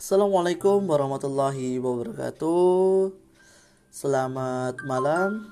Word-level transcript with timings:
Assalamualaikum 0.00 0.88
warahmatullahi 0.88 1.76
wabarakatuh. 1.76 3.12
Selamat 3.92 4.80
malam. 4.88 5.44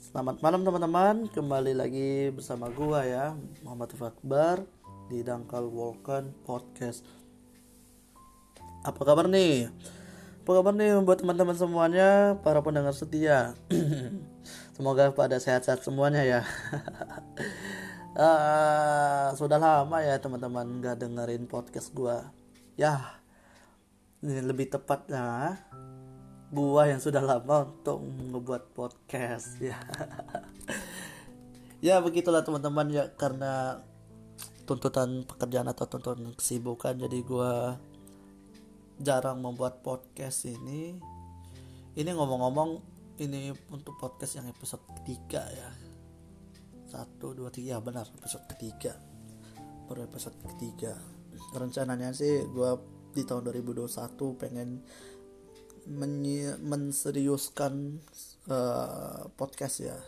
Selamat 0.00 0.40
malam 0.40 0.64
teman-teman. 0.64 1.28
Kembali 1.28 1.76
lagi 1.76 2.32
bersama 2.32 2.72
gua 2.72 3.04
ya, 3.04 3.36
Muhammad 3.60 3.92
Fakbar 3.92 4.64
di 5.12 5.20
Dangkal 5.20 5.68
Volkan 5.68 6.32
Podcast. 6.48 7.04
Apa 8.88 9.04
kabar 9.04 9.28
nih? 9.28 9.68
Apa 10.40 10.50
kabar 10.64 10.72
nih 10.72 10.96
buat 11.04 11.20
teman-teman 11.20 11.60
semuanya, 11.60 12.40
para 12.40 12.64
pendengar 12.64 12.96
setia? 12.96 13.52
Semoga 14.80 15.12
pada 15.12 15.36
sehat-sehat 15.36 15.84
semuanya 15.84 16.24
ya. 16.24 16.40
uh, 18.16 19.28
sudah 19.44 19.60
lama 19.60 20.00
ya 20.00 20.16
teman-teman 20.16 20.80
gak 20.80 21.04
dengerin 21.04 21.44
podcast 21.44 21.92
gua 21.92 22.39
ya 22.80 23.20
lebih 24.24 24.72
tepatnya 24.72 25.60
buah 26.48 26.88
yang 26.88 26.96
sudah 26.96 27.20
lama 27.20 27.68
untuk 27.68 28.00
membuat 28.00 28.72
podcast 28.72 29.60
ya. 29.60 29.76
Ya 31.80 31.96
begitulah 31.96 32.44
teman-teman 32.44 32.92
ya 32.92 33.08
karena 33.16 33.80
tuntutan 34.68 35.24
pekerjaan 35.24 35.64
atau 35.64 35.88
tuntutan 35.88 36.36
kesibukan 36.36 36.92
jadi 36.92 37.24
gue 37.24 37.52
jarang 39.00 39.40
membuat 39.40 39.80
podcast 39.80 40.44
ini. 40.44 41.00
Ini 41.96 42.10
ngomong-ngomong 42.12 42.84
ini 43.24 43.48
untuk 43.72 43.96
podcast 43.96 44.36
yang 44.36 44.52
episode 44.52 44.84
ketiga 45.00 45.40
ya. 45.48 45.72
Satu 46.84 47.32
dua 47.32 47.48
tiga 47.48 47.80
benar 47.80 48.04
episode 48.12 48.44
ketiga. 48.52 49.00
Baru 49.88 50.04
episode 50.04 50.36
ketiga 50.52 51.19
rencananya 51.54 52.14
sih 52.14 52.46
gue 52.46 52.70
di 53.10 53.26
tahun 53.26 53.50
2021 53.50 53.90
pengen 54.38 54.82
menseriuskan 56.60 57.98
uh, 58.46 59.26
podcast 59.34 59.76
ya. 59.82 59.98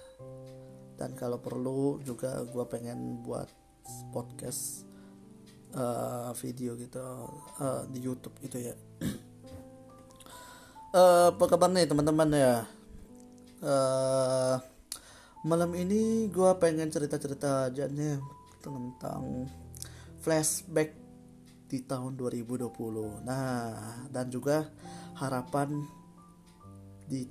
Dan 0.94 1.18
kalau 1.18 1.42
perlu 1.42 1.98
juga 2.04 2.46
gue 2.46 2.64
pengen 2.70 3.24
buat 3.26 3.50
podcast 4.14 4.86
uh, 5.74 6.30
video 6.38 6.78
gitu 6.78 7.02
uh, 7.58 7.82
di 7.90 7.98
YouTube 7.98 8.38
gitu 8.44 8.62
ya. 8.62 8.74
Uh, 10.94 11.28
apa 11.34 11.44
kabar 11.50 11.72
nih 11.72 11.88
teman-teman 11.90 12.30
ya? 12.30 12.56
Uh, 13.62 14.56
malam 15.42 15.74
ini 15.74 16.30
gue 16.30 16.50
pengen 16.62 16.90
cerita-cerita 16.90 17.70
aja 17.70 17.90
nih 17.90 18.18
tentang 18.62 19.50
flashback 20.22 20.94
di 21.72 21.80
tahun 21.80 22.20
2020. 22.20 23.24
Nah, 23.24 24.04
dan 24.12 24.28
juga 24.28 24.68
harapan 25.16 25.72
di 27.08 27.24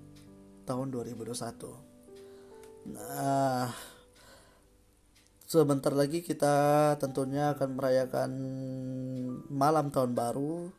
tahun 0.66 0.90
2021. 0.90 2.90
Nah, 2.90 3.70
sebentar 5.46 5.94
lagi 5.94 6.26
kita 6.26 6.98
tentunya 6.98 7.54
akan 7.54 7.70
merayakan 7.78 8.32
malam 9.54 9.94
tahun 9.94 10.18
baru. 10.18 10.74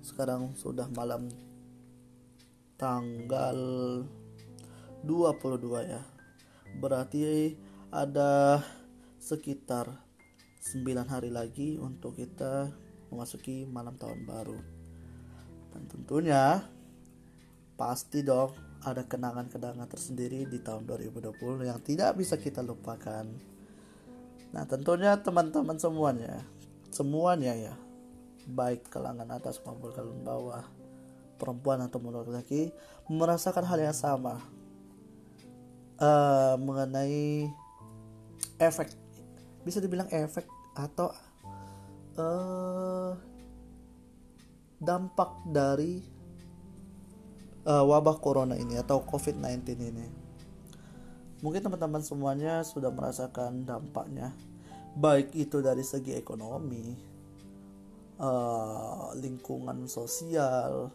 Sekarang 0.00 0.56
sudah 0.56 0.88
malam 0.88 1.28
tanggal 2.80 3.60
22 5.04 5.84
ya. 5.84 6.00
Berarti 6.80 7.52
ada 7.92 8.64
sekitar 9.20 10.03
9 10.64 10.80
hari 11.12 11.28
lagi 11.28 11.76
untuk 11.76 12.16
kita 12.16 12.72
memasuki 13.12 13.68
malam 13.68 14.00
tahun 14.00 14.24
baru. 14.24 14.56
Dan 15.76 15.84
tentunya 15.92 16.64
pasti 17.76 18.24
dong 18.24 18.56
ada 18.80 19.04
kenangan-kenangan 19.04 19.84
tersendiri 19.84 20.48
di 20.48 20.64
tahun 20.64 20.88
2020 20.88 21.68
yang 21.68 21.84
tidak 21.84 22.16
bisa 22.16 22.40
kita 22.40 22.64
lupakan. 22.64 23.28
Nah, 24.56 24.64
tentunya 24.64 25.20
teman-teman 25.20 25.76
semuanya, 25.76 26.40
semuanya 26.88 27.52
ya, 27.52 27.74
baik 28.48 28.88
kalangan 28.88 29.28
atas 29.36 29.60
maupun 29.68 29.92
kalangan 29.92 30.24
bawah, 30.24 30.64
perempuan 31.36 31.84
atau 31.84 32.00
laki-laki 32.00 32.72
merasakan 33.12 33.68
hal 33.68 33.84
yang 33.84 33.92
sama 33.92 34.40
uh, 36.00 36.56
mengenai 36.56 37.52
efek 38.56 39.04
bisa 39.64 39.80
dibilang 39.80 40.06
efek 40.12 40.44
atau 40.74 41.08
uh, 42.18 43.14
dampak 44.82 45.30
dari 45.48 46.02
uh, 47.64 47.84
wabah 47.86 48.18
corona 48.20 48.58
ini 48.58 48.76
atau 48.78 49.02
COVID-19 49.06 49.64
ini. 49.80 50.06
Mungkin 51.40 51.60
teman-teman 51.60 52.00
semuanya 52.00 52.64
sudah 52.64 52.88
merasakan 52.88 53.68
dampaknya, 53.68 54.32
baik 54.96 55.36
itu 55.36 55.60
dari 55.60 55.84
segi 55.84 56.16
ekonomi, 56.16 56.96
uh, 58.16 59.12
lingkungan 59.12 59.84
sosial, 59.84 60.88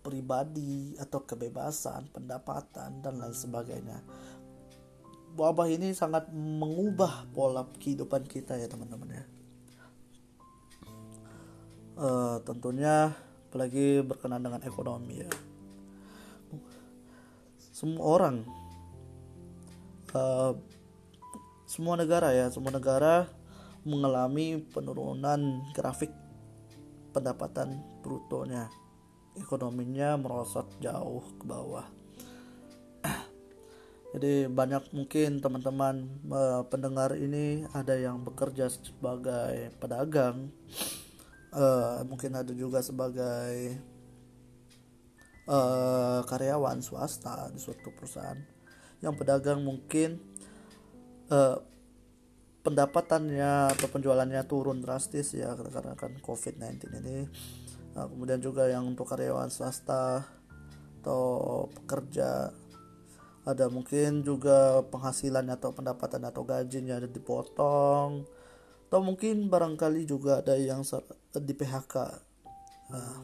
pribadi 0.00 0.96
atau 0.96 1.28
kebebasan, 1.28 2.08
pendapatan 2.08 3.04
dan 3.04 3.20
lain 3.20 3.36
sebagainya 3.36 4.00
wabah 5.36 5.68
ini 5.68 5.92
sangat 5.92 6.32
mengubah 6.32 7.28
pola 7.36 7.68
kehidupan 7.76 8.24
kita 8.24 8.56
ya 8.56 8.66
teman-teman 8.66 9.20
ya. 9.20 9.24
Uh, 11.96 12.36
tentunya 12.44 13.12
apalagi 13.48 14.04
berkenan 14.04 14.44
dengan 14.44 14.60
ekonomi 14.64 15.24
ya. 15.24 15.30
Semua 17.72 18.04
orang, 18.04 18.36
uh, 20.16 20.56
semua 21.68 22.00
negara 22.00 22.32
ya, 22.32 22.48
semua 22.48 22.72
negara 22.72 23.28
mengalami 23.84 24.64
penurunan 24.72 25.60
grafik 25.76 26.12
pendapatan 27.12 27.80
brutonya. 28.00 28.72
Ekonominya 29.36 30.16
merosot 30.16 30.64
jauh 30.80 31.20
ke 31.36 31.44
bawah 31.44 31.95
jadi 34.16 34.48
banyak 34.48 34.96
mungkin 34.96 35.44
teman-teman 35.44 36.08
uh, 36.32 36.64
pendengar 36.72 37.12
ini 37.20 37.68
ada 37.76 37.92
yang 38.00 38.24
bekerja 38.24 38.72
sebagai 38.72 39.76
pedagang, 39.76 40.48
uh, 41.52 42.00
mungkin 42.08 42.32
ada 42.32 42.48
juga 42.56 42.80
sebagai 42.80 43.76
uh, 45.44 46.24
karyawan 46.24 46.80
swasta 46.80 47.52
di 47.52 47.60
suatu 47.60 47.92
perusahaan. 47.92 48.40
Yang 49.04 49.20
pedagang 49.20 49.60
mungkin 49.60 50.16
uh, 51.28 51.60
pendapatannya 52.64 53.68
atau 53.76 53.88
penjualannya 53.92 54.40
turun 54.48 54.80
drastis 54.80 55.36
ya 55.36 55.52
karena 55.52 55.92
kan 55.92 56.16
COVID-19 56.24 56.88
ini. 57.04 57.28
Nah, 57.92 58.08
kemudian 58.08 58.40
juga 58.40 58.64
yang 58.64 58.88
untuk 58.88 59.12
karyawan 59.12 59.52
swasta 59.52 60.24
atau 61.04 61.68
pekerja 61.68 62.48
ada 63.46 63.70
mungkin 63.70 64.26
juga 64.26 64.82
penghasilan 64.90 65.46
atau 65.54 65.70
pendapatan 65.70 66.26
atau 66.26 66.42
gajinya 66.42 66.98
ada 66.98 67.06
dipotong. 67.06 68.26
Atau 68.90 69.00
mungkin 69.06 69.46
barangkali 69.46 70.02
juga 70.02 70.42
ada 70.42 70.58
yang 70.58 70.82
di 71.38 71.54
PHK 71.54 71.94
nah, 72.86 73.18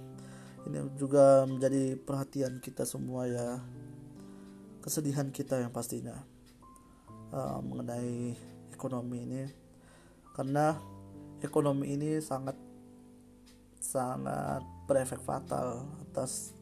ini 0.66 0.78
juga 0.94 1.42
menjadi 1.42 1.98
perhatian 1.98 2.62
kita 2.62 2.86
semua 2.86 3.26
ya. 3.26 3.58
Kesedihan 4.82 5.30
kita 5.34 5.58
yang 5.62 5.74
pastinya 5.74 6.14
uh, 7.34 7.58
mengenai 7.58 8.38
ekonomi 8.70 9.26
ini. 9.26 9.42
Karena 10.38 10.78
ekonomi 11.42 11.98
ini 11.98 12.22
sangat 12.22 12.54
sangat 13.82 14.62
berefek 14.86 15.18
fatal 15.18 15.82
atas 16.06 16.54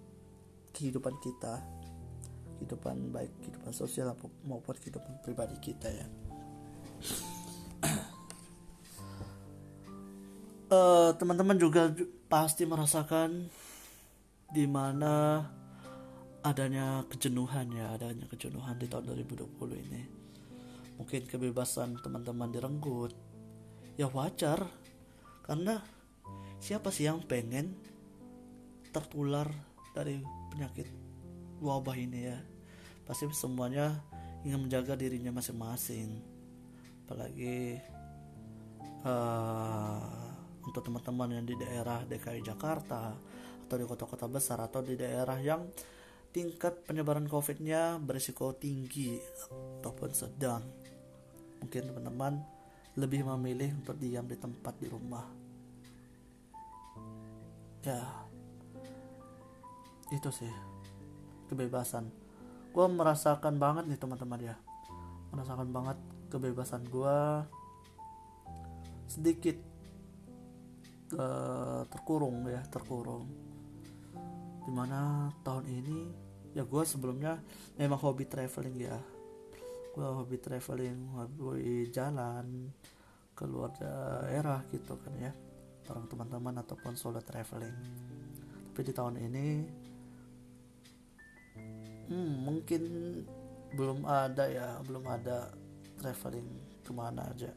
kehidupan 0.72 1.20
kita 1.20 1.79
kehidupan 2.60 3.08
baik 3.08 3.32
kehidupan 3.40 3.72
sosial 3.72 4.12
maupun 4.44 4.76
kehidupan 4.76 5.24
pribadi 5.24 5.56
kita 5.64 5.88
ya. 5.88 6.06
Uh, 10.68 11.10
teman-teman 11.18 11.56
juga 11.56 11.88
pasti 12.28 12.68
merasakan 12.68 13.48
di 14.52 14.68
mana 14.68 15.40
adanya 16.44 17.08
kejenuhan 17.08 17.72
ya. 17.72 17.96
Adanya 17.96 18.28
kejenuhan 18.28 18.76
di 18.76 18.84
tahun 18.84 19.08
2020 19.16 19.84
ini. 19.88 20.02
Mungkin 21.00 21.24
kebebasan 21.24 21.96
teman-teman 22.04 22.52
direnggut. 22.52 23.16
Ya 23.96 24.04
wajar 24.12 24.68
karena 25.48 25.80
siapa 26.60 26.92
sih 26.92 27.08
yang 27.08 27.24
pengen 27.24 27.72
tertular 28.92 29.48
dari 29.96 30.20
penyakit 30.52 30.88
wabah 31.60 31.96
ini 31.96 32.20
ya 32.32 32.38
pasti 33.04 33.26
semuanya 33.32 34.00
ingin 34.46 34.66
menjaga 34.68 34.96
dirinya 34.96 35.34
masing-masing 35.34 36.20
apalagi 37.04 37.76
uh, 39.02 40.30
untuk 40.62 40.86
teman-teman 40.86 41.40
yang 41.40 41.46
di 41.48 41.58
daerah 41.58 42.06
DKI 42.06 42.40
Jakarta 42.44 43.18
atau 43.66 43.76
di 43.78 43.86
kota-kota 43.86 44.26
besar 44.30 44.62
atau 44.62 44.82
di 44.82 44.94
daerah 44.94 45.38
yang 45.42 45.66
tingkat 46.30 46.86
penyebaran 46.86 47.26
COVID-nya 47.26 47.98
berisiko 47.98 48.54
tinggi 48.54 49.18
ataupun 49.82 50.10
sedang. 50.14 50.62
Mungkin 51.58 51.90
teman-teman 51.90 52.34
lebih 52.98 53.26
memilih 53.26 53.74
untuk 53.78 53.98
diam 53.98 54.26
di 54.26 54.38
tempat 54.38 54.74
di 54.78 54.86
rumah. 54.86 55.26
Ya, 57.82 58.02
itu 60.14 60.30
sih 60.30 60.52
kebebasan. 61.50 62.29
Gue 62.70 62.86
merasakan 62.86 63.58
banget 63.58 63.84
nih 63.90 63.98
teman-teman 63.98 64.40
ya, 64.40 64.56
merasakan 65.34 65.68
banget 65.74 65.98
kebebasan 66.30 66.86
gue 66.86 67.18
sedikit 69.10 69.58
uh, 71.18 71.82
terkurung 71.90 72.46
ya 72.46 72.62
terkurung. 72.70 73.26
Di 74.62 74.70
mana 74.70 75.26
tahun 75.42 75.66
ini 75.66 75.98
ya 76.54 76.62
gue 76.62 76.82
sebelumnya 76.86 77.42
memang 77.74 77.98
hobi 77.98 78.30
traveling 78.30 78.78
ya. 78.78 78.98
Gue 79.90 80.06
hobi 80.06 80.38
traveling 80.38 81.10
hobi 81.18 81.90
jalan 81.90 82.70
keluar 83.34 83.74
daerah 83.74 84.62
gitu 84.70 84.94
kan 84.94 85.14
ya. 85.18 85.34
Bareng 85.90 86.06
teman-teman 86.06 86.62
ataupun 86.62 86.94
solo 86.94 87.18
traveling. 87.18 87.74
Tapi 88.70 88.80
di 88.86 88.92
tahun 88.94 89.18
ini 89.18 89.46
hmm, 92.10 92.34
mungkin 92.42 92.82
belum 93.70 94.02
ada 94.02 94.44
ya 94.50 94.82
belum 94.82 95.06
ada 95.06 95.54
traveling 96.02 96.48
ke 96.82 96.90
mana 96.90 97.30
aja. 97.30 97.54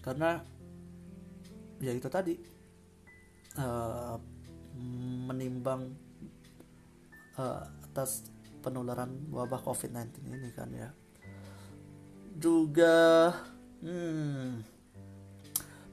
Karena 0.00 0.38
ya 1.82 1.92
itu 1.92 2.08
tadi 2.08 2.38
uh, 3.58 4.16
menimbang 5.26 5.90
uh, 7.36 7.64
atas 7.90 8.30
penularan 8.60 9.28
wabah 9.34 9.60
COVID-19 9.66 10.30
ini 10.30 10.48
kan 10.54 10.70
ya. 10.70 10.88
Juga 12.40 13.28
hmm, 13.82 14.62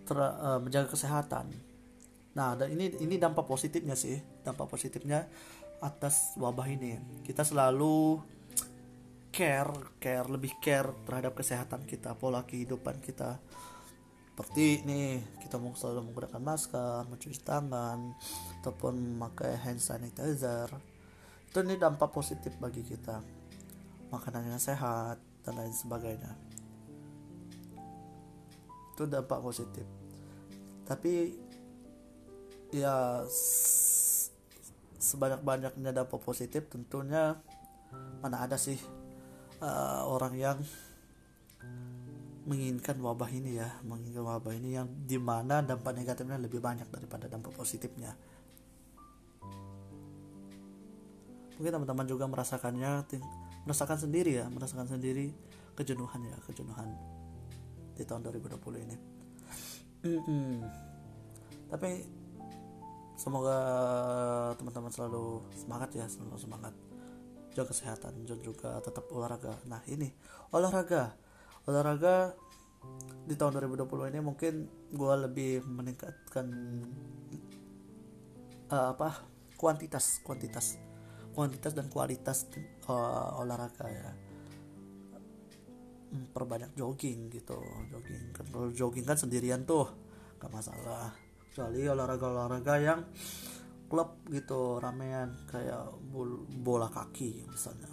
ter, 0.06 0.18
uh, 0.20 0.60
menjaga 0.62 0.94
kesehatan. 0.94 1.52
Nah, 2.38 2.54
ini 2.70 2.94
ini 3.02 3.18
dampak 3.18 3.50
positifnya 3.50 3.98
sih, 3.98 4.22
dampak 4.46 4.70
positifnya 4.70 5.26
atas 5.82 6.34
wabah 6.38 6.68
ini. 6.70 6.98
Kita 7.22 7.46
selalu 7.46 8.22
care, 9.30 9.74
care 10.02 10.26
lebih 10.26 10.58
care 10.58 10.90
terhadap 11.06 11.38
kesehatan 11.38 11.86
kita, 11.86 12.18
pola 12.18 12.42
kehidupan 12.42 12.98
kita. 13.06 13.38
Seperti 14.34 14.86
ini 14.86 15.18
kita 15.42 15.58
mau 15.58 15.74
selalu 15.74 16.10
menggunakan 16.10 16.42
masker 16.42 17.10
mencuci 17.10 17.42
tangan 17.42 18.14
ataupun 18.62 19.18
memakai 19.18 19.58
hand 19.58 19.82
sanitizer. 19.82 20.70
Itu 21.50 21.66
ini 21.66 21.78
dampak 21.78 22.14
positif 22.14 22.54
bagi 22.62 22.86
kita. 22.86 23.22
Makanan 24.14 24.54
yang 24.54 24.62
sehat 24.62 25.18
dan 25.42 25.54
lain 25.58 25.74
sebagainya. 25.74 26.38
Itu 28.94 29.10
dampak 29.10 29.42
positif. 29.42 29.86
Tapi 30.86 31.34
ya 32.74 33.26
sebanyak-banyaknya 35.08 35.96
dampak 35.96 36.20
positif 36.20 36.68
tentunya 36.68 37.40
mana 38.20 38.44
ada 38.44 38.60
sih 38.60 38.76
uh, 39.64 40.04
orang 40.04 40.36
yang 40.36 40.58
menginginkan 42.48 42.96
wabah 43.04 43.28
ini 43.28 43.60
ya 43.60 43.68
menginginkan 43.84 44.24
wabah 44.24 44.56
ini 44.56 44.80
yang 44.80 44.88
di 45.04 45.20
mana 45.20 45.60
dampak 45.64 45.96
negatifnya 45.96 46.40
lebih 46.40 46.64
banyak 46.64 46.88
daripada 46.88 47.28
dampak 47.28 47.52
positifnya. 47.52 48.16
Mungkin 51.60 51.72
teman-teman 51.74 52.08
juga 52.08 52.24
merasakannya 52.30 53.04
merasakan 53.68 54.00
sendiri 54.00 54.40
ya 54.40 54.46
merasakan 54.48 54.88
sendiri 54.88 55.36
kejenuhan 55.76 56.24
ya 56.24 56.38
kejenuhan 56.48 56.88
di 58.00 58.04
tahun 58.08 58.24
2020 58.32 58.86
ini. 58.88 58.98
Tapi 61.72 61.92
semoga 63.18 63.58
teman-teman 64.62 64.94
selalu 64.94 65.42
semangat 65.58 65.90
ya 65.98 66.06
selalu 66.06 66.38
semangat. 66.38 66.74
Jaga 67.58 67.74
kesehatan 67.74 68.30
dan 68.30 68.40
juga 68.46 68.78
tetap 68.86 69.10
olahraga. 69.10 69.58
Nah 69.66 69.82
ini 69.90 70.14
olahraga. 70.54 71.18
Olahraga 71.66 72.38
di 73.28 73.36
tahun 73.36 73.60
2020 73.60 74.14
ini 74.14 74.20
mungkin 74.24 74.54
gue 74.94 75.14
lebih 75.28 75.66
meningkatkan 75.66 76.48
uh, 78.72 78.96
apa 78.96 79.26
kuantitas 79.60 80.24
kuantitas 80.24 80.80
kuantitas 81.34 81.74
dan 81.74 81.90
kualitas 81.90 82.46
uh, 82.88 83.42
olahraga 83.42 83.86
ya. 83.90 84.10
Hmm, 86.08 86.32
perbanyak 86.32 86.72
jogging 86.78 87.34
gitu. 87.34 87.58
Jogging 87.90 88.32
kan 88.32 88.46
kalau 88.54 88.70
jogging 88.72 89.04
kan 89.04 89.18
sendirian 89.18 89.66
tuh 89.68 89.90
gak 90.38 90.54
masalah 90.54 91.27
kecuali 91.58 91.90
olahraga 91.90 92.30
olahraga 92.30 92.74
yang 92.78 93.02
klub 93.90 94.22
gitu 94.30 94.78
ramean 94.78 95.34
kayak 95.50 95.90
bola 96.62 96.86
kaki 96.86 97.50
misalnya. 97.50 97.90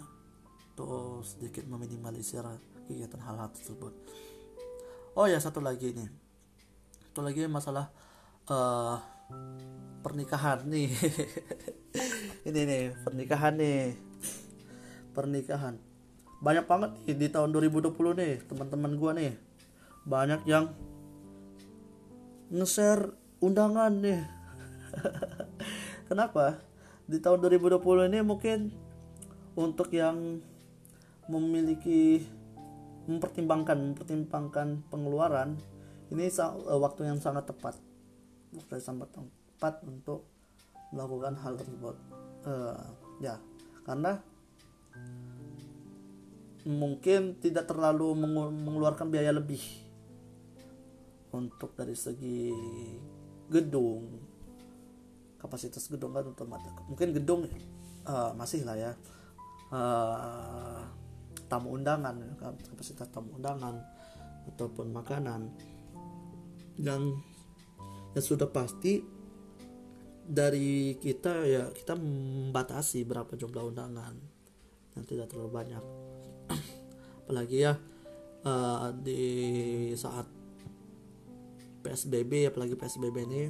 Tuh 0.77 1.25
sedikit 1.25 1.65
meminimalisir 1.65 2.45
kegiatan 2.85 3.17
hal-hal 3.25 3.49
tersebut. 3.57 3.89
Oh 5.17 5.25
ya 5.25 5.41
satu 5.41 5.65
lagi 5.65 5.97
nih. 5.97 6.05
Satu 7.09 7.25
lagi 7.25 7.49
masalah 7.49 7.89
uh, 8.53 9.01
pernikahan 10.05 10.61
nih. 10.69 10.93
Ini 12.45 12.61
nih 12.69 12.83
pernikahan 13.01 13.57
nih. 13.57 13.97
Pernikahan. 15.17 15.81
Banyak 16.37 16.69
banget 16.69 16.93
nih 17.09 17.17
di 17.17 17.27
tahun 17.33 17.49
2020 17.49 17.97
nih 18.13 18.45
teman-teman 18.45 18.93
gua 18.93 19.17
nih. 19.17 19.33
Banyak 20.05 20.45
yang 20.45 20.69
nge-share 22.53 23.24
undangan 23.45 23.93
nih. 24.01 24.25
Kenapa? 26.09 26.57
Di 27.05 27.21
tahun 27.21 27.45
2020 27.45 28.09
ini 28.09 28.19
mungkin 28.25 28.73
untuk 29.53 29.93
yang 29.93 30.41
memiliki 31.29 32.25
mempertimbangkan 33.05 33.77
mempertimbangkan 33.93 34.81
pengeluaran 34.89 35.61
ini 36.09 36.29
eh, 36.29 36.79
waktu 36.81 37.05
yang 37.05 37.21
sangat 37.21 37.49
tepat. 37.49 37.77
Waktu 38.53 38.81
yang 38.81 38.85
sangat 38.85 39.09
tepat 39.13 39.81
untuk 39.85 40.25
melakukan 40.93 41.37
hal 41.41 41.57
tersebut. 41.57 41.95
Uh, 42.45 42.77
ya 43.17 43.41
karena 43.89 44.21
mungkin 46.65 47.41
tidak 47.41 47.65
terlalu 47.69 48.13
mengeluarkan 48.37 49.09
biaya 49.09 49.33
lebih. 49.33 49.61
Untuk 51.35 51.75
dari 51.75 51.97
segi 51.97 52.53
gedung. 53.49 54.21
Kapasitas 55.41 55.85
gedung 55.91 56.15
kan 56.15 56.25
otomatis 56.25 56.73
mungkin 56.89 57.13
gedung 57.13 57.45
uh, 58.07 58.31
masih 58.33 58.65
lah 58.65 58.77
ya. 58.77 58.91
Uh, 59.69 60.81
tamu 61.45 61.73
undangan 61.77 62.15
kapasitas 62.39 63.09
tamu 63.13 63.37
undangan 63.37 63.77
ataupun 64.53 64.89
makanan. 64.93 65.53
Yang 66.81 67.21
yang 68.15 68.25
sudah 68.25 68.49
pasti 68.49 69.03
dari 70.25 70.97
kita 70.97 71.45
ya 71.45 71.69
kita 71.69 71.93
membatasi 71.93 73.05
berapa 73.05 73.37
jumlah 73.37 73.63
undangan 73.69 74.15
yang 74.97 75.05
tidak 75.05 75.29
terlalu 75.29 75.51
banyak. 75.53 75.83
Apalagi 77.25 77.57
ya 77.61 77.73
uh, 78.45 78.89
di 78.95 79.21
saat 79.93 80.34
PSBB 81.85 82.49
apalagi 82.49 82.73
PSBB 82.73 83.17
ini 83.29 83.43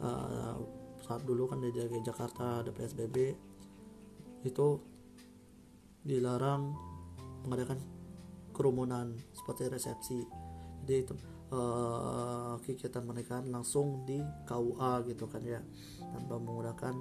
uh, 0.00 0.56
saat 1.04 1.20
dulu 1.28 1.52
kan 1.52 1.60
di 1.60 1.68
Jakarta 2.00 2.64
ada 2.64 2.72
PSBB 2.72 3.16
itu 4.48 4.66
dilarang 6.04 6.72
mengadakan 7.44 7.80
kerumunan 8.56 9.12
seperti 9.36 9.68
resepsi. 9.68 10.20
Jadi 10.84 10.94
itu 11.00 11.14
uh, 11.52 12.56
kegiatan 12.60 13.04
pernikahan 13.04 13.44
langsung 13.48 14.04
di 14.08 14.20
KUA 14.48 15.04
gitu 15.12 15.24
kan 15.28 15.42
ya 15.44 15.60
tanpa 16.12 16.40
menggunakan 16.40 16.94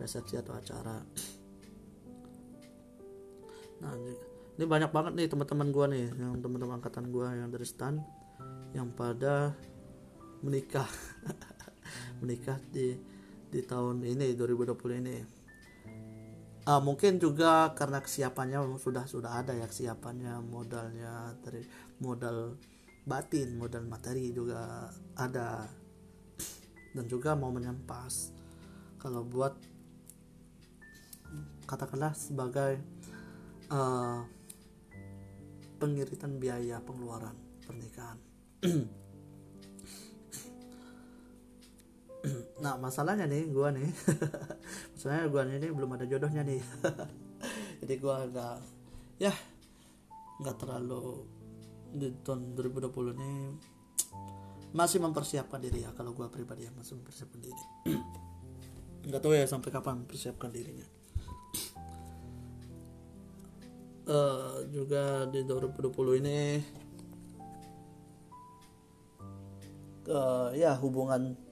resepsi 0.00 0.36
atau 0.40 0.56
acara. 0.56 1.00
Nah 3.84 3.92
ini 4.58 4.64
banyak 4.66 4.90
banget 4.90 5.12
nih 5.14 5.28
teman-teman 5.30 5.68
gue 5.70 5.86
nih 5.92 6.06
yang 6.18 6.34
teman-teman 6.42 6.82
angkatan 6.82 7.14
gue 7.14 7.26
yang 7.30 7.48
dari 7.52 7.66
stan 7.68 8.02
yang 8.74 8.90
pada 8.92 9.54
menikah. 10.42 10.88
Menikah 12.20 12.58
di 12.74 12.98
di 13.48 13.60
tahun 13.64 14.04
ini 14.04 14.34
2020 14.36 15.00
ini. 15.00 15.18
Uh, 16.68 16.82
mungkin 16.84 17.16
juga 17.16 17.72
karena 17.72 18.04
kesiapannya 18.04 18.60
sudah 18.76 19.08
sudah 19.08 19.40
ada 19.40 19.56
ya 19.56 19.64
kesiapannya 19.64 20.44
modalnya 20.44 21.32
dari 21.40 21.64
modal 22.04 22.60
batin 23.08 23.56
modal 23.56 23.88
materi 23.88 24.34
juga 24.36 24.92
ada. 25.16 25.64
Dan 26.92 27.04
juga 27.08 27.32
momen 27.38 27.64
yang 27.64 27.80
pas. 27.86 28.34
Kalau 28.98 29.22
buat 29.24 29.54
katakanlah 31.68 32.12
sebagai 32.16 32.80
uh, 33.68 34.24
pengiritan 35.78 36.40
biaya 36.40 36.82
pengeluaran 36.82 37.36
pernikahan 37.62 38.18
nah 42.64 42.74
masalahnya 42.76 43.24
nih 43.24 43.48
gua 43.50 43.72
nih. 43.72 43.88
Masalahnya 44.94 45.26
gua 45.30 45.42
ini 45.46 45.68
belum 45.70 45.90
ada 45.94 46.04
jodohnya 46.04 46.42
nih. 46.44 46.62
Jadi 47.80 47.94
gua 48.00 48.26
agak 48.26 48.60
ya 49.18 49.34
nggak 50.38 50.56
terlalu 50.62 51.26
di 51.90 52.14
tahun 52.22 52.54
2020 52.54 53.16
ini 53.18 53.32
masih 54.70 55.00
mempersiapkan 55.00 55.58
diri 55.58 55.82
ya 55.82 55.90
kalau 55.96 56.12
gue 56.12 56.28
pribadi 56.28 56.68
ya 56.68 56.72
masih 56.76 57.00
mempersiapkan 57.00 57.40
diri. 57.40 57.64
Nggak 59.08 59.20
tahu 59.24 59.32
ya 59.32 59.48
sampai 59.48 59.70
kapan 59.72 60.04
mempersiapkan 60.04 60.52
dirinya. 60.52 60.84
Uh, 64.04 64.60
juga 64.76 65.24
di 65.32 65.40
2020 65.48 66.20
ini 66.20 66.40
uh, 70.08 70.52
ya 70.52 70.76
hubungan 70.76 71.47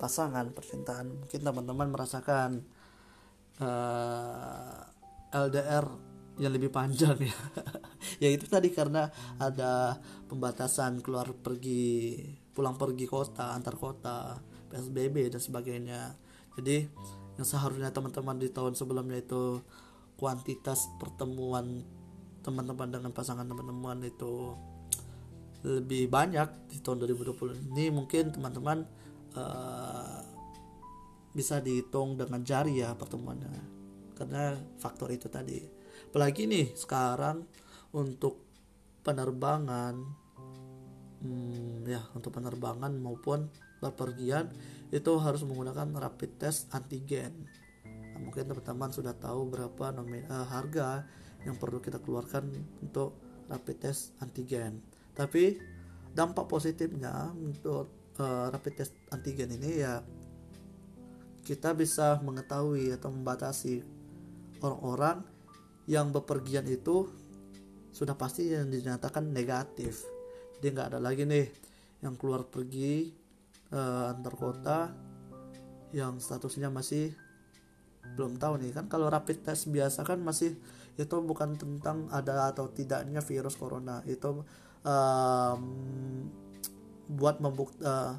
pasangan 0.00 0.48
percintaan. 0.56 1.20
Mungkin 1.20 1.40
teman-teman 1.44 1.92
merasakan 1.92 2.64
uh, 3.60 4.80
eh, 5.28 5.36
LDR 5.36 5.86
yang 6.40 6.56
lebih 6.56 6.72
panjang 6.72 7.20
ya. 7.20 7.36
Ya 8.20 8.28
itu 8.32 8.48
tadi 8.48 8.72
karena 8.72 9.12
ada 9.36 9.96
pembatasan 10.28 11.04
keluar 11.04 11.28
pergi 11.36 12.16
pulang 12.56 12.76
pergi 12.76 13.04
kota 13.08 13.52
antar 13.52 13.76
kota 13.76 14.40
PSBB 14.72 15.28
dan 15.28 15.40
sebagainya. 15.40 16.00
Jadi 16.56 16.84
yang 17.36 17.46
seharusnya 17.48 17.92
teman-teman 17.92 18.36
di 18.40 18.52
tahun 18.52 18.76
sebelumnya 18.76 19.20
itu 19.20 19.60
kuantitas 20.20 20.92
pertemuan 21.00 21.80
teman-teman 22.44 22.88
dengan 22.88 23.12
pasangan 23.12 23.48
teman-teman 23.48 24.04
itu 24.04 24.56
lebih 25.60 26.08
banyak 26.08 26.48
di 26.72 26.80
tahun 26.80 27.04
2020 27.04 27.72
ini 27.72 27.92
mungkin 27.92 28.32
teman-teman 28.32 28.84
uh, 29.36 30.18
bisa 31.30 31.62
dihitung 31.62 32.18
dengan 32.18 32.42
jari 32.42 32.82
ya 32.82 32.94
pertemuannya. 32.94 33.80
Karena 34.18 34.58
faktor 34.78 35.14
itu 35.14 35.30
tadi. 35.30 35.62
Apalagi 36.10 36.50
nih 36.50 36.74
sekarang 36.74 37.46
untuk 37.94 38.42
penerbangan 39.00 39.94
hmm, 41.24 41.88
ya 41.88 42.02
untuk 42.12 42.36
penerbangan 42.36 42.92
maupun 43.00 43.48
bepergian 43.80 44.52
itu 44.90 45.12
harus 45.22 45.46
menggunakan 45.46 45.96
rapid 45.96 46.30
test 46.36 46.68
antigen. 46.74 47.48
Nah, 47.86 48.18
mungkin 48.20 48.44
teman-teman 48.50 48.90
sudah 48.92 49.14
tahu 49.16 49.48
berapa 49.48 49.94
nomin, 49.94 50.26
uh, 50.28 50.44
harga 50.44 51.06
yang 51.46 51.56
perlu 51.56 51.80
kita 51.80 52.02
keluarkan 52.02 52.52
untuk 52.84 53.16
rapid 53.48 53.76
test 53.80 54.12
antigen. 54.20 54.84
Tapi 55.16 55.56
dampak 56.12 56.50
positifnya 56.50 57.32
untuk 57.32 57.99
uh, 58.20 58.52
rapid 58.52 58.84
test 58.84 58.92
antigen 59.08 59.48
ini 59.56 59.80
ya 59.80 60.04
kita 61.40 61.72
bisa 61.72 62.20
mengetahui 62.20 62.92
atau 62.92 63.08
membatasi 63.08 63.80
orang-orang 64.60 65.24
yang 65.88 66.12
bepergian 66.12 66.68
itu 66.68 67.08
sudah 67.90 68.14
pasti 68.14 68.54
yang 68.54 68.70
dinyatakan 68.70 69.34
negatif. 69.34 70.06
Jadi 70.60 70.66
nggak 70.70 70.88
ada 70.94 71.00
lagi 71.02 71.26
nih 71.26 71.48
yang 72.04 72.14
keluar 72.14 72.46
pergi 72.46 73.10
uh, 73.74 74.12
antar 74.14 74.34
kota 74.36 74.78
yang 75.90 76.22
statusnya 76.22 76.70
masih 76.70 77.10
belum 78.14 78.38
tahu 78.38 78.62
nih. 78.62 78.70
Kan 78.76 78.86
kalau 78.86 79.10
rapid 79.10 79.42
test 79.42 79.66
biasa 79.72 80.06
kan 80.06 80.22
masih 80.22 80.54
itu 80.94 81.16
bukan 81.24 81.56
tentang 81.56 82.06
ada 82.12 82.52
atau 82.52 82.70
tidaknya 82.70 83.24
virus 83.24 83.58
corona. 83.58 84.04
Itu 84.06 84.46
um, 84.86 85.62
buat 87.10 87.42
membukti 87.42 87.82
uh, 87.82 88.14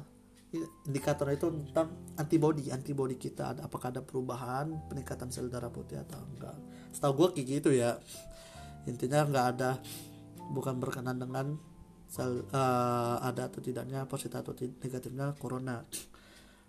indikator 0.84 1.32
itu 1.32 1.48
tentang 1.48 1.96
antibody 2.20 2.68
antibody 2.68 3.16
kita. 3.16 3.56
Ada 3.56 3.60
apakah 3.64 3.88
ada 3.88 4.04
perubahan 4.04 4.68
peningkatan 4.92 5.32
sel 5.32 5.48
darah 5.48 5.72
putih 5.72 5.96
atau 6.04 6.20
enggak. 6.20 6.56
Setahu 6.92 7.12
gue 7.16 7.28
kayak 7.40 7.46
gitu 7.60 7.70
ya. 7.72 7.96
Intinya 8.84 9.24
nggak 9.24 9.46
ada 9.56 9.80
bukan 10.52 10.76
berkenan 10.76 11.16
dengan 11.16 11.56
sel 12.04 12.44
uh, 12.52 13.16
ada 13.24 13.48
atau 13.48 13.64
tidaknya 13.64 14.04
positif 14.04 14.36
atau 14.44 14.52
negatifnya 14.52 15.32
corona. 15.40 15.80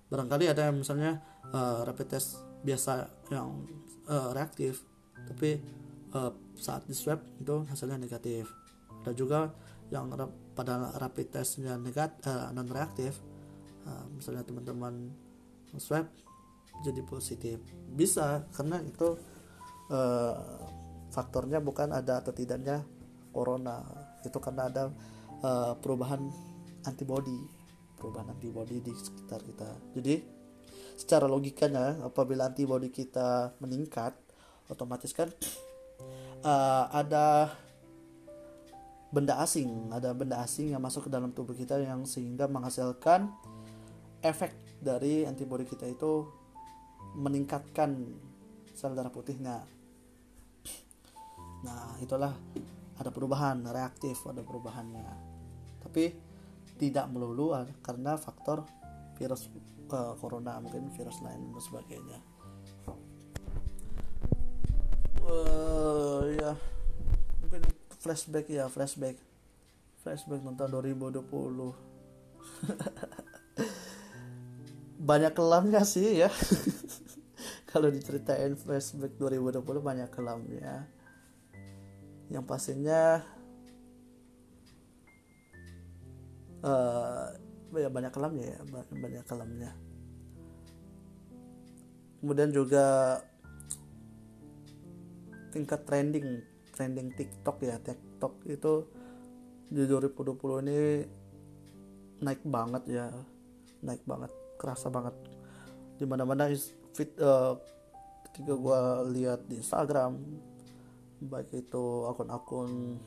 Barangkali 0.08 0.48
ada 0.48 0.72
yang 0.72 0.80
misalnya 0.80 1.20
uh, 1.52 1.84
rapid 1.84 2.08
test 2.08 2.40
biasa 2.64 3.12
yang 3.28 3.68
uh, 4.08 4.32
reaktif 4.32 4.88
tapi 5.28 5.60
uh, 6.16 6.32
saat 6.56 6.88
di 6.88 6.96
swab 6.96 7.20
itu 7.36 7.68
hasilnya 7.68 8.00
negatif. 8.00 8.48
Ada 9.04 9.12
juga 9.12 9.52
yang 9.94 10.10
pada 10.58 10.98
rapid 10.98 11.30
testnya 11.30 11.78
negatif 11.78 12.26
uh, 12.26 12.50
non 12.50 12.66
reaktif 12.66 13.22
uh, 13.86 14.10
misalnya 14.10 14.42
teman-teman 14.42 15.14
swab 15.78 16.10
jadi 16.82 17.06
positif. 17.06 17.62
Bisa 17.94 18.50
karena 18.58 18.82
itu 18.82 19.14
uh, 19.94 20.36
faktornya 21.14 21.62
bukan 21.62 21.94
ada 21.94 22.26
atau 22.26 22.34
tidaknya 22.34 22.82
corona. 23.30 23.86
Itu 24.26 24.42
karena 24.42 24.66
ada 24.74 24.90
uh, 25.46 25.78
perubahan 25.78 26.26
antibody 26.90 27.64
perubahan 28.04 28.36
antibody 28.36 28.84
di 28.84 28.92
sekitar 28.92 29.40
kita. 29.40 29.70
Jadi 29.96 30.20
secara 31.00 31.24
logikanya 31.24 32.04
apabila 32.04 32.52
antibody 32.52 32.92
kita 32.92 33.56
meningkat 33.64 34.12
otomatis 34.68 35.16
kan 35.16 35.32
uh, 36.44 36.86
ada 36.92 37.56
benda 39.14 39.38
asing 39.46 39.94
ada 39.94 40.10
benda 40.18 40.42
asing 40.42 40.74
yang 40.74 40.82
masuk 40.82 41.06
ke 41.06 41.10
dalam 41.14 41.30
tubuh 41.30 41.54
kita 41.54 41.78
yang 41.78 42.02
sehingga 42.02 42.50
menghasilkan 42.50 43.30
efek 44.26 44.58
dari 44.82 45.30
antibodi 45.30 45.70
kita 45.70 45.86
itu 45.86 46.26
meningkatkan 47.14 48.10
sel 48.74 48.98
darah 48.98 49.14
putihnya. 49.14 49.62
Nah, 51.64 51.96
itulah 52.02 52.34
ada 52.98 53.10
perubahan 53.14 53.62
reaktif, 53.70 54.18
ada 54.26 54.42
perubahannya. 54.42 55.06
Tapi 55.80 56.04
tidak 56.82 57.06
melulu 57.14 57.54
karena 57.86 58.18
faktor 58.18 58.66
virus 59.16 59.48
uh, 59.94 60.18
corona, 60.18 60.58
mungkin 60.58 60.90
virus 60.98 61.22
lain 61.22 61.54
dan 61.54 61.62
sebagainya. 61.62 62.20
Flashback 68.04 68.52
ya, 68.52 68.68
flashback. 68.68 69.16
Flashback 70.04 70.44
tentang 70.44 70.68
2020. 70.68 71.24
banyak 75.10 75.32
kelamnya 75.32 75.88
sih 75.88 76.20
ya? 76.20 76.28
Kalau 77.72 77.88
diceritain 77.88 78.60
flashback 78.60 79.16
2020 79.16 79.64
banyak 79.80 80.12
kelamnya. 80.12 80.92
Yang 82.28 82.44
pastinya 82.44 83.24
uh, 86.60 87.32
ya 87.72 87.88
banyak 87.88 88.12
kelamnya 88.12 88.60
ya. 88.60 88.62
Banyak 88.92 89.24
kelamnya. 89.24 89.72
Kemudian 92.20 92.52
juga 92.52 93.20
tingkat 95.52 95.84
trending 95.88 96.53
trending 96.74 97.14
TikTok 97.14 97.62
ya 97.62 97.78
TikTok 97.78 98.34
itu 98.50 98.74
di 99.70 99.86
2020 99.86 100.66
ini 100.66 100.80
naik 102.26 102.42
banget 102.46 102.84
ya 102.90 103.08
naik 103.86 104.04
banget 104.04 104.32
kerasa 104.58 104.90
banget. 104.90 105.16
Di 106.02 106.06
mana-mana 106.10 106.50
fit 106.94 107.14
uh, 107.22 107.58
ketika 108.30 108.54
gue 108.58 108.82
lihat 109.14 109.46
di 109.46 109.62
Instagram 109.62 110.18
baik 111.24 111.54
itu 111.54 112.10
akun-akun 112.10 113.00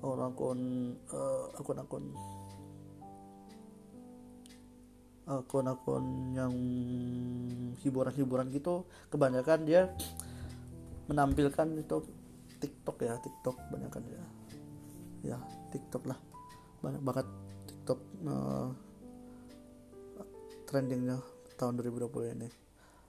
akun-akun 0.00 0.60
uh, 1.12 1.44
akun-akun 1.60 2.04
akun-akun 5.26 6.04
yang 6.34 6.54
hiburan-hiburan 7.82 8.50
gitu 8.54 8.86
kebanyakan 9.10 9.60
dia 9.66 9.90
menampilkan 11.06 11.66
itu 11.78 11.96
TikTok 12.60 12.96
ya 13.04 13.14
TikTok 13.20 13.56
banyak 13.72 13.90
kan 13.90 14.02
ya. 14.06 14.24
Ya 15.34 15.38
TikTok 15.74 16.08
lah. 16.08 16.18
Banyak 16.80 17.02
banget 17.02 17.26
TikTok 17.66 18.00
uh, 18.28 18.68
trendingnya 20.66 21.22
tahun 21.56 21.80
2020 21.80 22.36
ini. 22.36 22.48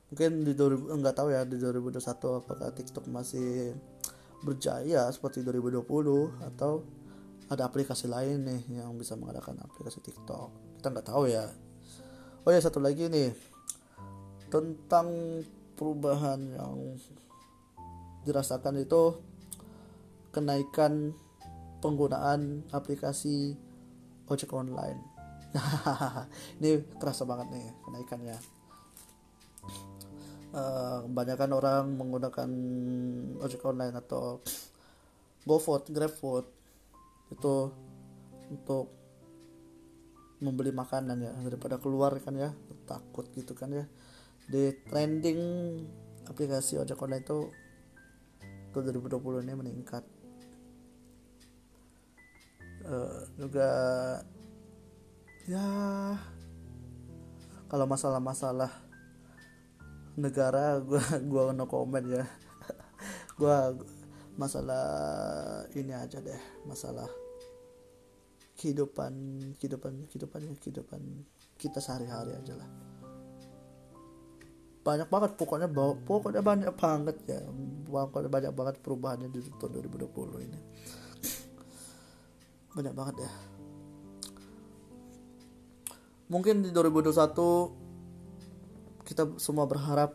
Mungkin 0.08 0.32
di 0.48 0.54
2000 0.56 0.98
enggak 0.98 1.16
tahu 1.20 1.36
ya 1.36 1.44
di 1.44 1.60
2021 1.60 2.40
apakah 2.40 2.70
TikTok 2.72 3.06
masih 3.12 3.76
berjaya 4.46 5.10
seperti 5.10 5.42
2020 5.44 5.84
atau 6.46 6.86
ada 7.48 7.64
aplikasi 7.68 8.12
lain 8.12 8.44
nih 8.44 8.84
yang 8.84 8.96
bisa 8.96 9.16
mengadakan 9.16 9.60
aplikasi 9.64 10.04
TikTok. 10.04 10.80
Kita 10.80 10.88
nggak 10.92 11.08
tahu 11.08 11.28
ya. 11.32 11.48
Oh 12.44 12.52
ya 12.52 12.60
satu 12.60 12.80
lagi 12.80 13.08
nih. 13.08 13.32
Tentang 14.48 15.08
perubahan 15.76 16.40
yang 16.56 16.96
dirasakan 18.24 18.84
itu 18.84 19.20
kenaikan 20.38 21.18
penggunaan 21.82 22.62
aplikasi 22.70 23.58
ojek 24.30 24.54
online. 24.54 25.02
Ini 26.62 26.86
kerasa 27.02 27.26
banget 27.26 27.58
nih 27.58 27.66
kenaikannya. 27.82 28.38
Uh, 30.54 31.10
kebanyakan 31.10 31.52
orang 31.58 31.84
menggunakan 31.98 32.50
ojek 33.42 33.66
online 33.66 33.98
atau 33.98 34.46
GoFood, 35.50 35.90
GrabFood 35.90 36.46
itu 37.34 37.56
untuk 38.54 38.94
membeli 40.38 40.70
makanan 40.70 41.18
ya 41.18 41.34
daripada 41.42 41.82
keluar 41.82 42.14
kan 42.22 42.38
ya 42.38 42.54
takut 42.86 43.26
gitu 43.34 43.58
kan 43.58 43.74
ya. 43.74 43.90
Di 44.46 44.86
trending 44.86 45.42
aplikasi 46.30 46.78
ojek 46.78 47.02
online 47.02 47.26
itu 47.26 47.50
itu 48.72 48.78
2020 48.94 49.42
ini 49.50 49.54
meningkat 49.58 50.06
uh, 52.88 53.22
juga 53.36 53.70
ya 55.48 55.68
kalau 57.68 57.86
masalah-masalah 57.88 58.72
negara 60.18 60.80
gua 60.82 61.04
gua 61.30 61.52
no 61.54 61.68
comment 61.68 62.04
ya. 62.04 62.26
Gua 63.38 63.70
masalah 64.34 64.86
ini 65.78 65.94
aja 65.94 66.18
deh 66.18 66.66
masalah 66.66 67.06
kehidupan 68.58 69.14
kehidupan 69.62 70.10
kehidupan 70.10 70.42
kehidupan 70.58 71.02
kita 71.62 71.78
sehari-hari 71.78 72.34
aja 72.34 72.58
lah. 72.58 72.70
Banyak 74.82 75.06
banget 75.12 75.32
pokoknya 75.38 75.70
pokoknya 76.02 76.42
banyak 76.42 76.74
banget 76.74 77.18
ya. 77.30 77.46
Pokoknya 77.86 78.30
banyak 78.32 78.54
banget 78.58 78.76
perubahannya 78.82 79.30
di 79.30 79.46
tahun 79.62 79.86
2020 79.86 80.48
ini 80.50 80.60
banyak 82.78 82.94
banget 82.94 83.26
ya. 83.26 83.32
Mungkin 86.30 86.62
di 86.62 86.70
2021 86.70 87.88
kita 89.08 89.40
semua 89.42 89.66
berharap 89.66 90.14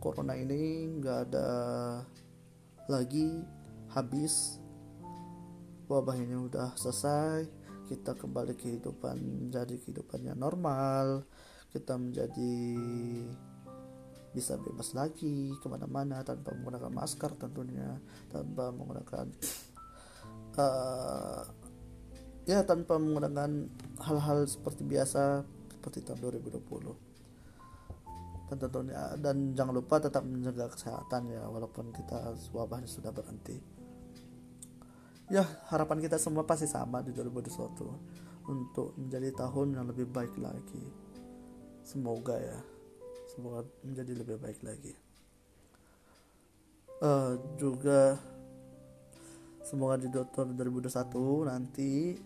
corona 0.00 0.32
ini 0.38 0.88
nggak 0.98 1.18
ada 1.28 1.48
lagi 2.90 3.42
habis 3.92 4.58
wabah 5.86 6.16
ini 6.18 6.34
udah 6.48 6.74
selesai 6.74 7.46
kita 7.86 8.16
kembali 8.16 8.56
kehidupan 8.56 9.50
jadi 9.52 9.74
kehidupannya 9.78 10.34
normal 10.34 11.26
kita 11.70 11.98
menjadi 11.98 12.54
bisa 14.32 14.56
bebas 14.56 14.96
lagi 14.96 15.52
ke 15.60 15.66
mana-mana 15.68 16.24
tanpa 16.24 16.56
menggunakan 16.56 16.88
masker 16.88 17.36
tentunya 17.36 18.00
tanpa 18.32 18.72
menggunakan 18.72 19.28
uh, 20.58 21.42
ya 22.48 22.66
tanpa 22.66 22.98
menggunakan 22.98 23.70
hal-hal 24.02 24.44
seperti 24.50 24.82
biasa 24.82 25.46
seperti 25.70 26.02
tahun 26.02 26.18
2020 26.42 27.12
dan 28.52 28.68
tentunya 28.68 29.16
dan 29.16 29.56
jangan 29.56 29.74
lupa 29.80 29.96
tetap 29.96 30.28
menjaga 30.28 30.68
kesehatan 30.68 31.32
ya 31.32 31.48
walaupun 31.48 31.88
kita 31.88 32.36
wabahnya 32.52 32.84
sudah 32.84 33.08
berhenti. 33.08 33.56
Ya 35.32 35.48
harapan 35.72 36.04
kita 36.04 36.20
semua 36.20 36.44
pasti 36.44 36.68
sama 36.68 37.00
di 37.00 37.16
2021 37.16 38.52
untuk 38.52 38.92
menjadi 39.00 39.32
tahun 39.32 39.80
yang 39.80 39.88
lebih 39.88 40.04
baik 40.12 40.36
lagi. 40.36 40.84
Semoga 41.80 42.36
ya 42.36 42.60
semoga 43.32 43.64
menjadi 43.80 44.12
lebih 44.20 44.36
baik 44.36 44.60
lagi. 44.60 44.92
Uh, 47.00 47.40
juga 47.56 48.20
semoga 49.72 49.96
di 49.96 50.12
tahun 50.12 50.52
2021 50.52 51.48
nanti 51.48 52.20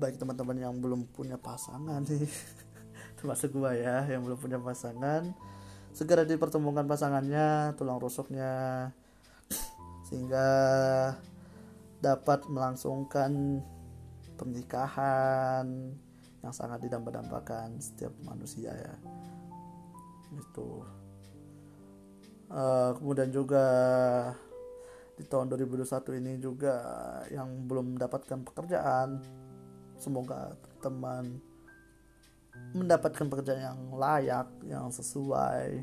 baik 0.00 0.16
teman-teman 0.16 0.56
yang 0.56 0.72
belum 0.80 1.12
punya 1.12 1.36
pasangan 1.36 2.00
nih 2.08 2.24
termasuk 3.20 3.52
gua 3.52 3.76
ya 3.76 4.08
yang 4.08 4.24
belum 4.24 4.40
punya 4.40 4.56
pasangan. 4.56 5.36
Segera 5.92 6.24
dipertemukan 6.24 6.88
pasangannya 6.88 7.76
tulang 7.76 8.00
rusuknya. 8.00 8.88
Sehingga 10.08 10.48
dapat 12.00 12.48
melangsungkan 12.48 13.60
pernikahan 14.40 15.92
yang 16.40 16.54
sangat 16.56 16.80
didambakan 16.80 17.76
setiap 17.76 18.16
manusia 18.24 18.72
ya. 18.72 18.94
Itu 20.32 20.80
uh, 22.48 22.96
kemudian 22.96 23.28
juga 23.28 23.66
di 25.20 25.28
tahun 25.28 25.52
2021 25.52 26.20
ini 26.24 26.32
juga 26.40 26.80
yang 27.28 27.68
belum 27.68 28.00
mendapatkan 28.00 28.40
pekerjaan 28.40 29.20
semoga 30.00 30.56
teman 30.80 31.44
mendapatkan 32.72 33.26
pekerjaan 33.26 33.62
yang 33.62 33.80
layak, 33.98 34.48
yang 34.64 34.88
sesuai, 34.92 35.82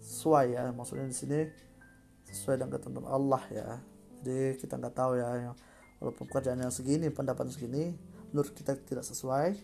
sesuai 0.00 0.46
ya 0.54 0.70
maksudnya 0.72 1.06
di 1.08 1.16
sini 1.16 1.40
sesuai 2.30 2.58
dengan 2.58 2.72
ketentuan 2.74 3.08
Allah 3.08 3.42
ya. 3.52 3.70
Jadi 4.24 4.56
kita 4.56 4.80
nggak 4.80 4.96
tahu 4.96 5.20
ya, 5.20 5.52
walaupun 6.00 6.24
pekerjaan 6.26 6.64
yang 6.64 6.72
segini, 6.72 7.12
pendapat 7.12 7.52
segini, 7.52 7.92
menurut 8.32 8.50
kita 8.56 8.74
tidak 8.80 9.04
sesuai, 9.04 9.54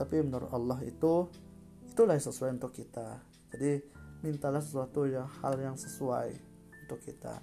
tapi 0.00 0.24
menurut 0.24 0.48
Allah 0.50 0.80
itu 0.80 1.28
itulah 1.84 2.16
yang 2.16 2.24
sesuai 2.24 2.56
untuk 2.56 2.72
kita. 2.72 3.20
Jadi 3.52 3.84
mintalah 4.24 4.64
sesuatu 4.64 5.04
yang 5.04 5.28
hal 5.44 5.60
yang 5.60 5.76
sesuai 5.76 6.49
untuk 6.90 7.06
kita. 7.06 7.38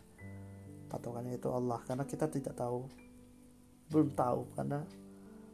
Patokannya 0.92 1.40
itu 1.40 1.48
Allah 1.48 1.80
karena 1.88 2.04
kita 2.04 2.28
tidak 2.28 2.60
tahu, 2.60 2.84
belum 3.88 4.12
tahu 4.12 4.44
karena 4.60 4.84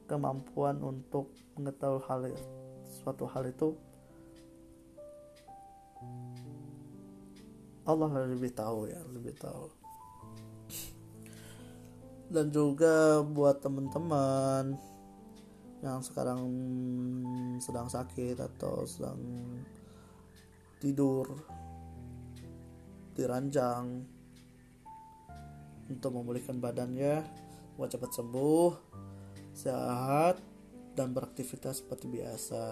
kemampuan 0.09 0.81
untuk 0.81 1.29
mengetahui 1.53 2.01
hal 2.09 2.21
suatu 2.89 3.29
hal 3.29 3.45
itu 3.45 3.77
Allah 7.85 8.09
lebih 8.25 8.51
tahu 8.53 8.89
ya 8.89 9.01
lebih 9.11 9.35
tahu 9.37 9.67
dan 12.33 12.49
juga 12.49 13.21
buat 13.21 13.61
teman-teman 13.61 14.73
yang 15.83 15.99
sekarang 15.99 16.41
sedang 17.59 17.91
sakit 17.91 18.39
atau 18.39 18.87
sedang 18.87 19.19
tidur 20.79 21.27
diranjang 23.13 24.05
untuk 25.89 26.11
memulihkan 26.15 26.57
badannya 26.57 27.21
buat 27.77 27.89
cepat 27.89 28.11
sembuh 28.13 28.71
sehat 29.53 30.41
dan 30.97 31.13
beraktivitas 31.13 31.85
seperti 31.85 32.05
biasa. 32.09 32.65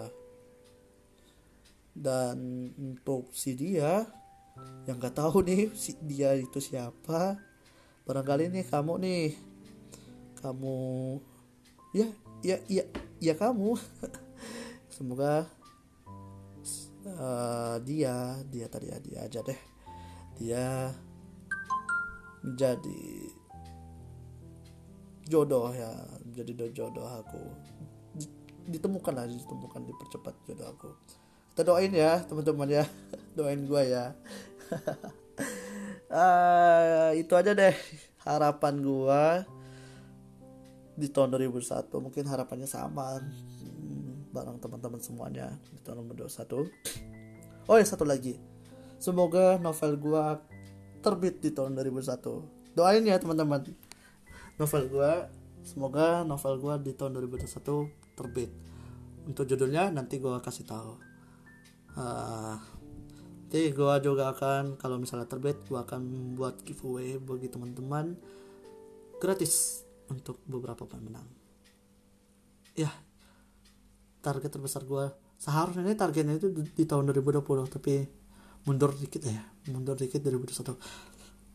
Dan 1.92 2.68
untuk 2.78 3.30
si 3.36 3.52
dia 3.54 4.02
yang 4.88 4.96
nggak 4.96 5.16
tahu 5.16 5.44
nih 5.44 5.72
si 5.76 5.96
dia 6.00 6.32
itu 6.36 6.60
siapa 6.60 7.38
barangkali 8.08 8.50
nih 8.50 8.64
kamu 8.66 8.92
nih. 9.02 9.28
Kamu 10.42 10.78
ya 11.94 12.08
ya 12.42 12.56
ya 12.66 12.84
ya 13.22 13.34
kamu. 13.38 13.78
Semoga 14.96 15.46
uh, 17.06 17.76
dia 17.84 18.40
dia 18.48 18.66
tadi 18.66 18.90
dia 19.02 19.26
aja 19.26 19.40
deh 19.44 19.71
dia 20.40 20.92
menjadi 22.42 23.32
jodoh 25.28 25.70
ya 25.72 25.90
menjadi 26.26 26.72
jodoh 26.72 27.08
aku. 27.08 27.42
Ditemukan 28.68 29.12
lah 29.12 29.26
ditemukan 29.26 29.80
dipercepat 29.88 30.34
jodoh 30.48 30.68
aku. 30.70 30.90
Kita 31.52 31.62
doain 31.68 31.92
ya 31.92 32.22
teman-teman 32.24 32.68
ya. 32.68 32.84
Doain 33.36 33.64
gue 33.64 33.82
ya. 33.88 34.12
Uh, 36.12 37.12
itu 37.22 37.32
aja 37.32 37.52
deh 37.52 37.76
harapan 38.24 38.74
gue 38.80 39.24
di 40.92 41.08
tahun 41.08 41.32
2001 41.34 41.88
mungkin 41.98 42.24
harapannya 42.28 42.68
sama 42.68 43.18
hmm, 43.18 44.30
bareng 44.30 44.60
teman-teman 44.60 45.00
semuanya 45.00 45.56
di 45.72 45.80
tahun 45.80 46.04
2021 46.12 47.68
oh 47.68 47.76
ya 47.80 47.86
satu 47.88 48.04
lagi 48.04 48.36
semoga 49.02 49.58
novel 49.58 49.98
gue 49.98 50.24
terbit 51.02 51.42
di 51.42 51.50
tahun 51.50 51.74
2001 51.74 52.78
doain 52.78 53.02
ya 53.02 53.18
teman-teman. 53.18 53.66
Novel 54.56 54.82
gue 54.88 55.12
semoga 55.66 56.22
novel 56.22 56.54
gue 56.62 56.74
di 56.86 56.92
tahun 56.94 57.18
2021 57.18 58.14
terbit. 58.14 58.50
Untuk 59.26 59.44
judulnya 59.50 59.90
nanti 59.90 60.22
gue 60.22 60.32
kasih 60.38 60.66
tahu. 60.66 60.92
Uh, 61.92 62.56
nanti 63.52 63.68
gue 63.68 63.94
juga 64.00 64.32
akan 64.32 64.80
kalau 64.80 64.96
misalnya 64.96 65.28
terbit 65.28 65.60
gue 65.68 65.76
akan 65.76 66.32
buat 66.38 66.64
giveaway 66.64 67.20
bagi 67.20 67.52
teman-teman 67.52 68.16
gratis 69.20 69.84
untuk 70.08 70.40
beberapa 70.48 70.88
pemenang. 70.88 71.28
Ya 72.72 72.88
target 74.24 74.56
terbesar 74.56 74.88
gue 74.88 75.12
seharusnya 75.36 75.92
targetnya 75.98 76.38
itu 76.38 76.48
di 76.54 76.84
tahun 76.86 77.10
2020 77.10 77.42
tapi 77.68 78.21
mundur 78.66 78.94
dikit 78.94 79.22
ya. 79.24 79.42
Mundur 79.70 79.94
dikit 79.98 80.22
2021 80.22 80.76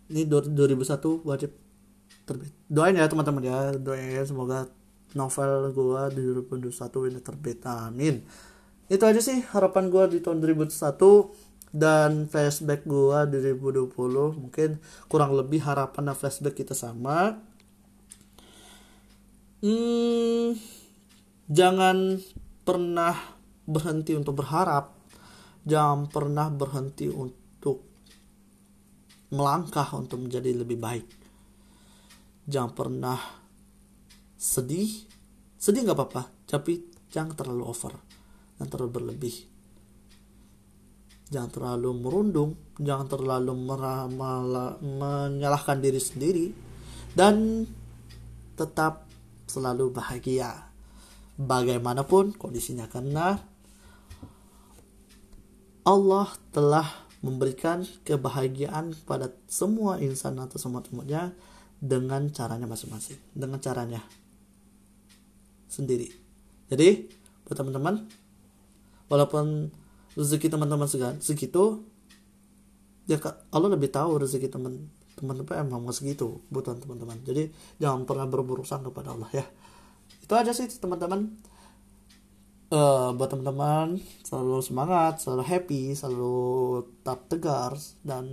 ini 0.08 0.24
2001 0.24 1.28
wajib 1.28 1.52
terbit. 2.24 2.54
Doain 2.68 2.96
ya 2.96 3.08
teman-teman 3.08 3.44
ya. 3.44 3.60
Doain 3.76 4.12
ya 4.16 4.24
semoga 4.24 4.72
novel 5.16 5.72
gue 5.72 6.02
di 6.16 6.22
2021 6.60 7.10
ini 7.12 7.20
terbit. 7.20 7.60
Amin. 7.68 8.24
Itu 8.88 9.04
aja 9.04 9.20
sih 9.20 9.44
harapan 9.52 9.92
gue 9.92 10.04
di 10.16 10.18
tahun 10.24 10.40
2001 10.40 10.72
dan 11.76 12.32
flashback 12.32 12.88
gue 12.88 13.20
di 13.28 13.38
2020 13.60 13.92
mungkin 14.40 14.80
kurang 15.12 15.36
lebih 15.36 15.60
harapan 15.68 16.12
dan 16.12 16.16
flashback 16.16 16.56
kita 16.56 16.72
sama. 16.72 17.36
Hmm, 19.60 20.56
jangan 21.52 22.22
pernah 22.64 23.16
berhenti 23.68 24.16
untuk 24.16 24.40
berharap 24.40 24.97
jangan 25.68 26.08
pernah 26.08 26.48
berhenti 26.48 27.12
untuk 27.12 27.84
melangkah 29.36 29.92
untuk 30.00 30.24
menjadi 30.24 30.56
lebih 30.56 30.80
baik. 30.80 31.08
Jangan 32.48 32.72
pernah 32.72 33.20
sedih 34.40 34.88
sedih 35.60 35.84
nggak 35.84 35.98
apa-apa 35.98 36.24
tapi 36.48 36.80
jangan 37.12 37.36
terlalu 37.36 37.64
over 37.68 37.92
dan 38.56 38.66
terlalu 38.72 38.92
berlebih. 38.96 39.36
Jangan 41.28 41.52
terlalu 41.52 41.90
merundung 42.00 42.56
jangan 42.80 43.12
terlalu 43.12 43.52
menyalahkan 44.80 45.84
diri 45.84 46.00
sendiri 46.00 46.48
dan 47.12 47.68
tetap 48.56 49.04
selalu 49.50 49.92
bahagia. 49.92 50.72
Bagaimanapun 51.38 52.34
kondisinya 52.40 52.90
karena 52.90 53.57
Allah 55.88 56.28
telah 56.52 56.84
memberikan 57.24 57.88
kebahagiaan 58.04 58.92
kepada 58.92 59.32
semua 59.48 60.04
insan 60.04 60.36
atau 60.36 60.60
semua 60.60 60.84
temannya 60.84 61.32
dengan 61.80 62.28
caranya 62.36 62.68
masing-masing, 62.68 63.16
dengan 63.32 63.64
caranya 63.64 64.04
sendiri. 65.72 66.12
Jadi, 66.68 67.08
buat 67.48 67.56
teman-teman, 67.56 68.04
walaupun 69.08 69.72
rezeki 70.20 70.52
teman-teman 70.52 70.92
segitu, 71.24 71.88
ya 73.08 73.16
Allah 73.56 73.70
lebih 73.72 73.88
tahu 73.88 74.20
rezeki 74.20 74.52
teman 74.52 74.92
teman-teman 75.18 75.66
emang 75.66 75.88
segitu 75.96 76.44
buat 76.52 76.68
teman-teman. 76.68 77.18
Jadi 77.26 77.50
jangan 77.82 78.06
pernah 78.06 78.28
berburuk 78.30 78.68
sangka 78.68 78.94
kepada 78.94 79.18
Allah 79.18 79.30
ya. 79.34 79.46
Itu 80.22 80.36
aja 80.38 80.54
sih 80.54 80.68
teman-teman 80.68 81.34
uh, 82.72 83.14
buat 83.16 83.30
teman-teman 83.30 84.00
selalu 84.24 84.64
semangat 84.64 85.24
selalu 85.24 85.44
happy 85.44 85.84
selalu 85.94 86.38
tetap 87.02 87.20
tegar 87.32 87.72
dan 88.04 88.26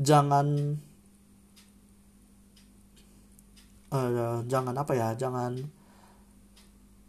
jangan 0.00 0.78
uh, 3.94 4.42
jangan 4.46 4.74
apa 4.74 4.92
ya 4.94 5.08
jangan 5.14 5.58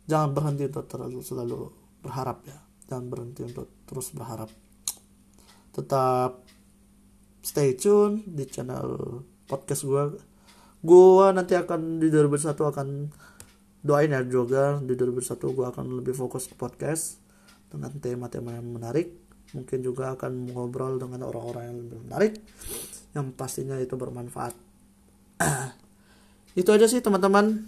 jangan 0.05 0.29
berhenti 0.37 0.69
untuk 0.69 0.85
terlalu 0.85 1.19
selalu 1.21 1.59
berharap 2.05 2.45
ya. 2.45 2.59
Jangan 2.85 3.05
berhenti 3.09 3.41
untuk 3.41 3.67
terus 3.89 4.13
berharap. 4.13 4.49
Tetap 5.73 6.45
stay 7.41 7.73
tune 7.73 8.21
di 8.25 8.45
channel 8.45 9.21
podcast 9.45 9.85
gue 9.85 10.03
gue 10.85 11.27
nanti 11.33 11.53
akan 11.57 11.97
di 11.97 12.09
2001 12.13 12.53
akan 12.53 12.87
doain 13.85 14.09
ya 14.09 14.25
juga 14.25 14.81
di 14.81 14.97
2001 14.97 15.37
gue 15.37 15.65
akan 15.69 15.85
lebih 16.01 16.17
fokus 16.17 16.49
ke 16.49 16.57
podcast 16.57 17.21
dengan 17.69 17.93
tema-tema 18.01 18.57
yang 18.57 18.65
menarik. 18.65 19.13
Mungkin 19.53 19.85
juga 19.85 20.17
akan 20.17 20.49
ngobrol 20.49 20.97
dengan 20.97 21.29
orang-orang 21.29 21.63
yang 21.69 21.77
lebih 21.85 21.99
menarik 22.09 22.33
yang 23.13 23.29
pastinya 23.37 23.77
itu 23.77 23.93
bermanfaat. 23.93 24.57
Itu 26.59 26.73
aja 26.73 26.89
sih 26.89 26.99
teman-teman. 26.99 27.61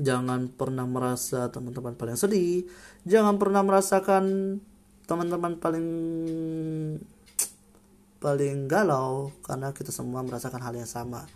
Jangan 0.00 0.50
pernah 0.50 0.88
merasa 0.88 1.52
teman-teman 1.52 1.94
paling 1.94 2.18
sedih. 2.18 2.66
Jangan 3.06 3.38
pernah 3.38 3.62
merasakan 3.62 4.58
teman-teman 5.04 5.60
paling 5.60 5.86
paling 8.18 8.64
galau 8.64 9.28
karena 9.44 9.76
kita 9.76 9.92
semua 9.92 10.24
merasakan 10.24 10.64
hal 10.64 10.72
yang 10.72 10.88
sama 10.88 11.28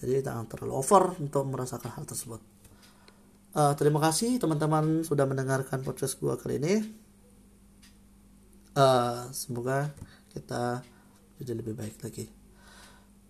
jadi 0.00 0.24
jangan 0.24 0.48
terlalu 0.48 0.80
over 0.80 1.14
untuk 1.20 1.44
merasakan 1.46 1.92
hal 1.92 2.04
tersebut. 2.08 2.40
Uh, 3.50 3.74
terima 3.76 4.00
kasih 4.00 4.40
teman-teman 4.40 5.04
sudah 5.04 5.28
mendengarkan 5.28 5.84
podcast 5.84 6.16
gue 6.16 6.32
kali 6.40 6.56
ini. 6.56 6.74
Uh, 8.72 9.28
semoga 9.36 9.92
kita 10.32 10.80
jadi 11.36 11.52
lebih 11.60 11.76
baik 11.76 12.00
lagi. 12.00 12.30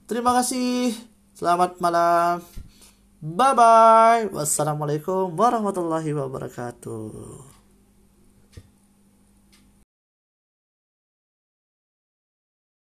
Terima 0.06 0.30
kasih. 0.36 0.94
Selamat 1.34 1.80
malam. 1.82 2.44
Bye 3.20 3.52
bye 3.52 4.32
wassalamualaikum 4.32 5.36
warahmatullahi 5.36 6.16
wabarakatuh 6.16 7.49